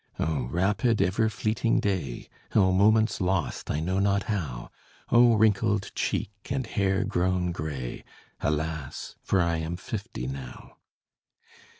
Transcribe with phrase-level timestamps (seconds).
[0.17, 2.27] O rapid, ever fleeting day!
[2.55, 4.71] O moments lost, I know not how!
[5.11, 8.03] O wrinkled cheek and hair grown gray!
[8.39, 10.77] Alas, for I am fifty now!